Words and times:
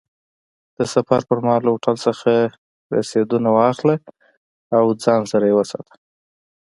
د 0.77 0.79
سفر 0.93 1.21
پر 1.29 1.37
مهال 1.45 1.61
له 1.65 1.69
هوټل 1.73 1.95
څخه 2.05 2.31
رسیدونه 2.97 3.49
واخله 3.57 3.95
او 4.77 4.83
ځان 5.03 5.21
سره 5.31 5.43
یې 5.49 5.55
وساته. 5.57 5.93